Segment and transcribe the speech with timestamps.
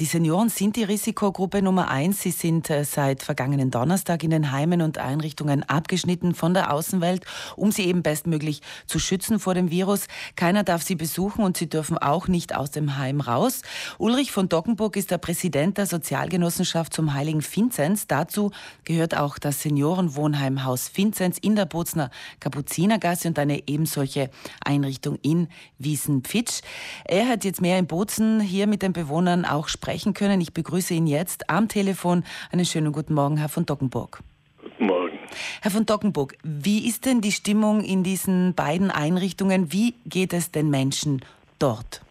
[0.00, 2.22] Die Senioren sind die Risikogruppe Nummer eins.
[2.22, 7.24] Sie sind äh, seit vergangenen Donnerstag in den Heimen und Einrichtungen abgeschnitten von der Außenwelt,
[7.56, 10.06] um sie eben bestmöglich zu schützen vor dem Virus.
[10.36, 13.62] Keiner darf sie besuchen und sie dürfen auch nicht aus dem Heim raus.
[13.98, 18.06] Ulrich von Dockenburg ist der Präsident der Sozialgenossenschaft zum Heiligen Vinzenz.
[18.06, 18.52] Dazu
[18.84, 24.30] gehört auch das Seniorenwohnheim Haus Vinzenz in der Bozner Kapuzinergasse und eine ebensolche
[24.64, 25.48] Einrichtung in
[25.80, 26.60] Wiesenpfitsch.
[27.04, 30.38] Er hat jetzt mehr in Bozen hier mit den Bewohnern auch sprechen können.
[30.42, 32.22] Ich begrüße ihn jetzt am Telefon.
[32.52, 34.18] Einen schönen guten Morgen, Herr von Dockenburg.
[34.62, 35.18] Guten Morgen.
[35.62, 39.72] Herr von Dockenburg, wie ist denn die Stimmung in diesen beiden Einrichtungen?
[39.72, 41.22] Wie geht es den Menschen
[41.58, 42.02] dort?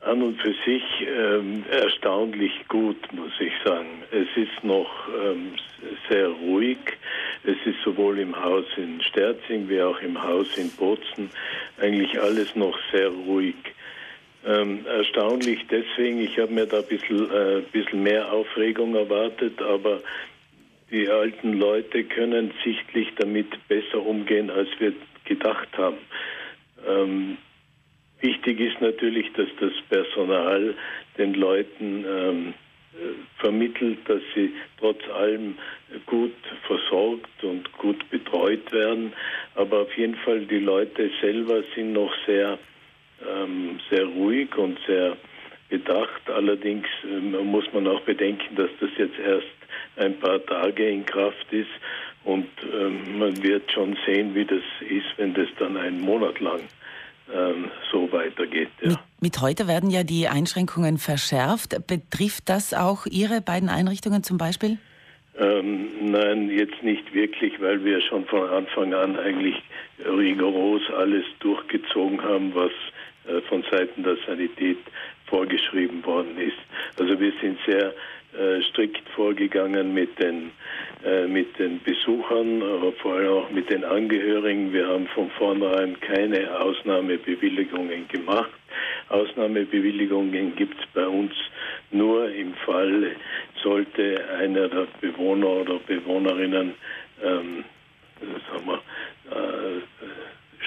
[0.00, 4.02] An und für sich ähm, erstaunlich gut, muss ich sagen.
[4.10, 5.52] Es ist noch ähm,
[6.10, 6.78] sehr ruhig.
[7.44, 11.30] Es ist sowohl im Haus in Sterzing wie auch im Haus in Bozen
[11.80, 13.54] eigentlich alles noch sehr ruhig.
[14.46, 20.02] Ähm, erstaunlich deswegen, ich habe mir da ein bisschen, äh, bisschen mehr Aufregung erwartet, aber
[20.90, 24.92] die alten Leute können sichtlich damit besser umgehen, als wir
[25.24, 25.96] gedacht haben.
[26.86, 27.38] Ähm,
[28.20, 30.74] wichtig ist natürlich, dass das Personal
[31.16, 32.54] den Leuten ähm,
[33.38, 35.56] vermittelt, dass sie trotz allem
[36.06, 36.34] gut
[36.66, 39.12] versorgt und gut betreut werden.
[39.54, 42.58] Aber auf jeden Fall die Leute selber sind noch sehr
[43.44, 45.16] ähm, sehr ruhig und sehr
[45.68, 46.28] bedacht.
[46.28, 49.46] Allerdings ähm, muss man auch bedenken, dass das jetzt erst
[49.96, 51.70] ein paar Tage in Kraft ist
[52.24, 56.60] und ähm, man wird schon sehen, wie das ist, wenn das dann einen Monat lang
[57.32, 58.70] ähm, so weitergeht.
[58.80, 58.90] Ja.
[58.90, 61.76] Mit, mit, heute werden ja die Einschränkungen verschärft.
[61.86, 64.78] Betrifft das auch Ihre beiden Einrichtungen zum Beispiel?
[65.38, 69.56] Ähm, nein, jetzt nicht wirklich, weil wir schon von Anfang an eigentlich
[70.06, 72.70] rigoros alles durchgezogen haben, was
[73.26, 74.78] äh, von Seiten der Sanität
[75.26, 76.58] vorgeschrieben worden ist.
[76.98, 77.92] Also wir sind sehr
[78.38, 80.50] äh, strikt vorgegangen mit den,
[81.04, 84.72] äh, mit den Besuchern, aber vor allem auch mit den Angehörigen.
[84.72, 88.50] Wir haben von vornherein keine Ausnahmebewilligungen gemacht.
[89.08, 91.32] Ausnahmebewilligungen gibt es bei uns
[91.90, 93.14] nur im Fall,
[93.62, 96.74] sollte einer der Bewohner oder Bewohnerinnen
[97.22, 97.64] ähm,
[98.20, 98.80] sagen wir,
[99.30, 99.80] äh,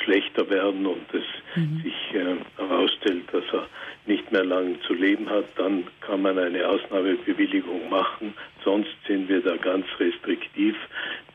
[0.07, 1.23] schlechter werden und es
[1.55, 1.81] mhm.
[1.83, 3.67] sich äh, herausstellt, dass er
[4.05, 8.33] nicht mehr lange zu leben hat, dann kann man eine Ausnahmebewilligung machen.
[8.63, 10.75] Sonst sind wir da ganz restriktiv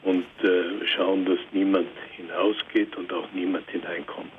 [0.02, 4.32] und äh, schauen, dass niemand hinausgeht und auch niemand hineinkommt.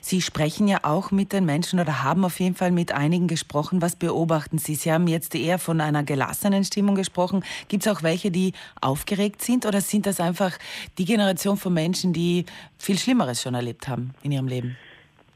[0.00, 3.82] Sie sprechen ja auch mit den Menschen oder haben auf jeden Fall mit einigen gesprochen.
[3.82, 4.74] Was beobachten Sie?
[4.74, 7.44] Sie haben jetzt eher von einer gelassenen Stimmung gesprochen.
[7.68, 10.58] Gibt es auch welche, die aufgeregt sind oder sind das einfach
[10.98, 12.44] die Generation von Menschen, die
[12.78, 14.76] viel Schlimmeres schon erlebt haben in ihrem Leben?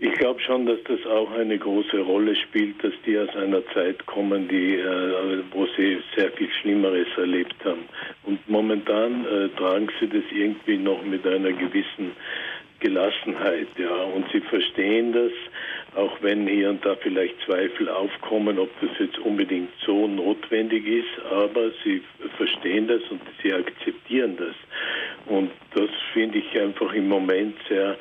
[0.00, 4.06] Ich glaube schon, dass das auch eine große Rolle spielt, dass die aus einer Zeit
[4.06, 7.82] kommen, die, äh, wo sie sehr viel Schlimmeres erlebt haben.
[8.22, 12.12] Und momentan äh, tragen sie das irgendwie noch mit einer gewissen
[12.80, 13.94] Gelassenheit, ja.
[14.14, 15.32] Und sie verstehen das,
[15.96, 21.24] auch wenn hier und da vielleicht Zweifel aufkommen, ob das jetzt unbedingt so notwendig ist,
[21.30, 22.02] aber sie
[22.36, 24.54] verstehen das und sie akzeptieren das.
[25.26, 27.96] Und das finde ich einfach im Moment sehr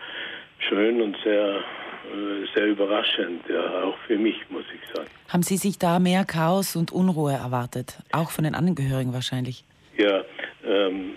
[0.59, 1.63] schön und sehr
[2.07, 5.09] äh, sehr überraschend, ja, auch für mich, muss ich sagen.
[5.27, 7.97] Haben Sie sich da mehr Chaos und Unruhe erwartet?
[8.13, 9.65] Auch von den Angehörigen wahrscheinlich?
[9.97, 10.23] Ja,
[10.65, 11.15] ähm,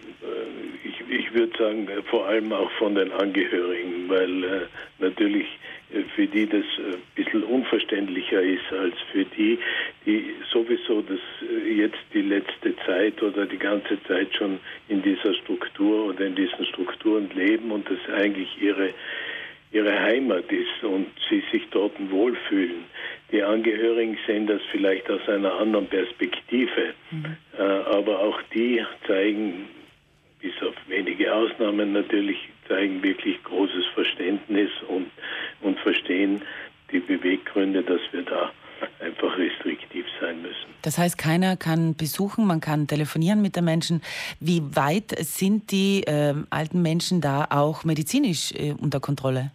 [1.31, 4.61] ich würde sagen, äh, vor allem auch von den Angehörigen, weil äh,
[4.99, 5.47] natürlich
[5.93, 9.59] äh, für die das ein bisschen unverständlicher ist als für die,
[10.07, 11.19] die sowieso das
[11.67, 14.59] jetzt die letzte Zeit oder die ganze Zeit schon
[14.89, 18.91] in dieser Struktur oder in diesen Strukturen leben und das eigentlich ihre
[19.73, 22.87] ihre Heimat ist und sie sich dort wohlfühlen.
[23.31, 27.37] Die Angehörigen sehen das vielleicht aus einer anderen Perspektive, mhm.
[27.57, 29.69] aber auch die zeigen
[31.01, 32.37] wenige Ausnahmen natürlich,
[32.69, 35.11] zeigen wirklich großes Verständnis und,
[35.63, 36.43] und verstehen
[36.93, 38.51] die Beweggründe, dass wir da
[39.01, 40.71] einfach restriktiv sein müssen.
[40.83, 44.03] Das heißt, keiner kann besuchen, man kann telefonieren mit den Menschen.
[44.41, 49.53] Wie weit sind die äh, alten Menschen da auch medizinisch äh, unter Kontrolle?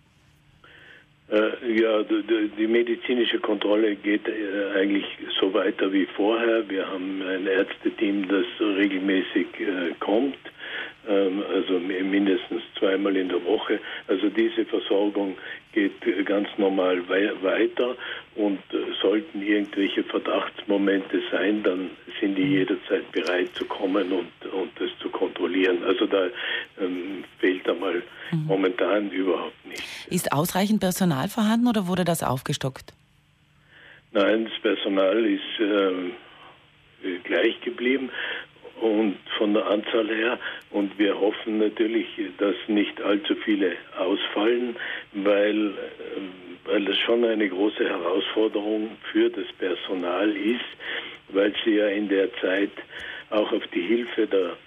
[1.32, 5.06] Äh, ja, die, die, medizinische Kontrolle geht äh, eigentlich
[5.40, 6.70] so weiter wie vorher.
[6.70, 10.38] Wir haben ein Ärzteteam, das regelmäßig äh, kommt
[11.08, 13.80] also mindestens zweimal in der Woche.
[14.08, 15.38] Also diese Versorgung
[15.74, 15.94] geht
[16.26, 17.96] ganz normal weiter
[18.36, 22.52] und äh, sollten irgendwelche Verdachtsmomente sein, dann sind die mhm.
[22.52, 25.84] jederzeit bereit zu kommen und, und das zu kontrollieren.
[25.84, 26.28] Also da
[26.80, 28.46] ähm, fehlt einmal mhm.
[28.48, 29.84] momentan überhaupt nicht.
[30.10, 32.94] Ist ausreichend Personal vorhanden oder wurde das aufgestockt?
[34.12, 38.10] Nein, das Personal ist äh, gleich geblieben
[38.82, 40.40] und von der Anzahl her.
[40.72, 42.08] Und wir hoffen natürlich,
[42.38, 44.76] dass nicht allzu viele ausfallen,
[45.14, 45.72] weil, äh,
[46.66, 50.66] weil das schon eine große Herausforderung für das Personal ist,
[51.30, 52.72] weil sie ja in der Zeit
[53.30, 54.58] auch auf die Hilfe der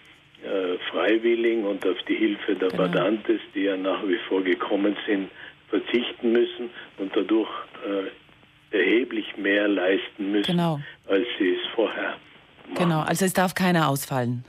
[0.44, 2.84] äh, Freiwilligen und auf die Hilfe der genau.
[2.84, 5.30] Badantes, die ja nach wie vor gekommen sind,
[5.68, 7.50] verzichten müssen und dadurch
[7.84, 10.80] äh, erheblich mehr leisten müssen, genau.
[11.08, 12.16] als sie es vorher
[12.66, 12.67] machen.
[12.78, 14.44] Genau, also es darf keiner ausfallen.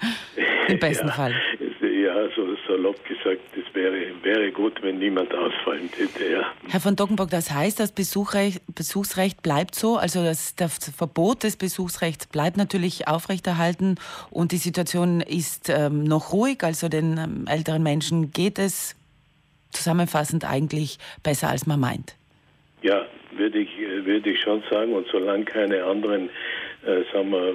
[0.68, 1.34] Im besten ja, Fall.
[1.80, 6.32] Ja, so salopp gesagt, es wäre, wäre gut, wenn niemand ausfallen hätte.
[6.32, 6.52] Ja.
[6.68, 11.56] Herr von Dockenbock, das heißt, das Besuchrecht, Besuchsrecht bleibt so, also das, das, Verbot des
[11.56, 13.96] Besuchsrechts bleibt natürlich aufrechterhalten
[14.30, 18.96] und die Situation ist ähm, noch ruhig, also den ähm, älteren Menschen geht es
[19.72, 22.16] zusammenfassend eigentlich besser, als man meint.
[22.82, 24.92] Ja, würde ich, würde ich schon sagen.
[24.92, 26.30] Und solange keine anderen
[26.84, 27.54] äh, sagen wir,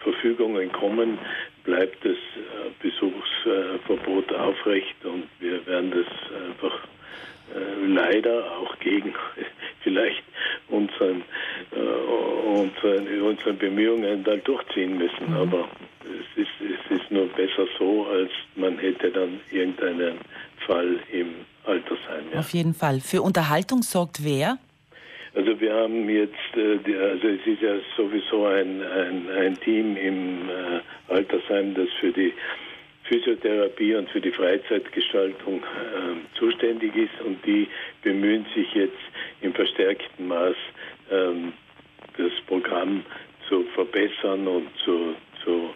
[0.00, 1.18] Verfügungen kommen,
[1.64, 6.86] bleibt das äh, Besuchsverbot aufrecht und wir werden das einfach
[7.54, 9.14] äh, leider auch gegen
[9.82, 10.22] vielleicht
[10.68, 11.22] unseren,
[11.72, 15.30] äh, unseren, unseren Bemühungen dann durchziehen müssen.
[15.30, 15.36] Mhm.
[15.36, 15.68] Aber
[16.04, 20.18] es ist, es ist nur besser so, als man hätte dann irgendeinen
[20.66, 21.34] Fall im
[21.64, 22.24] Altersheim.
[22.32, 22.40] Ja.
[22.40, 23.00] Auf jeden Fall.
[23.00, 24.58] Für Unterhaltung sorgt wer?
[25.34, 30.48] Also wir haben jetzt, äh, also es ist ja sowieso ein, ein, ein Team im
[30.48, 32.32] äh, Altersheim, das für die
[33.04, 37.68] Physiotherapie und für die Freizeitgestaltung äh, zuständig ist und die
[38.02, 38.96] bemühen sich jetzt
[39.42, 40.56] im verstärkten Maß
[41.10, 41.52] ähm,
[42.16, 43.04] das Programm
[43.48, 45.14] zu verbessern und zu,
[45.44, 45.70] zu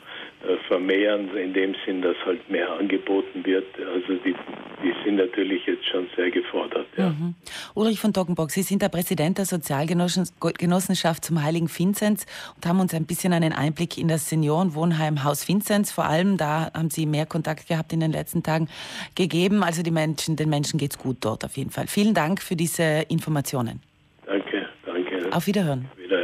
[0.47, 3.67] äh, vermehren, in dem Sinn, dass halt mehr angeboten wird.
[3.79, 4.35] Also die,
[4.83, 6.87] die sind natürlich jetzt schon sehr gefordert.
[6.97, 7.11] Ja.
[7.11, 7.35] Mhm.
[7.75, 12.27] Ulrich von Doggenbock, Sie sind der Präsident der Sozialgenossenschaft zum Heiligen Vinzenz
[12.57, 16.71] und haben uns ein bisschen einen Einblick in das Seniorenwohnheim Haus Vinzenz, vor allem da
[16.75, 18.69] haben Sie mehr Kontakt gehabt in den letzten Tagen,
[19.15, 19.63] gegeben.
[19.63, 21.87] Also die Menschen, den Menschen geht es gut dort auf jeden Fall.
[21.87, 23.81] Vielen Dank für diese Informationen.
[24.27, 25.33] Danke, danke.
[25.33, 25.87] Auf Wiederhören.
[25.97, 26.18] Wieder.